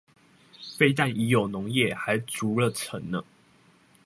[0.75, 3.23] 非但已有農業，還築了城呢！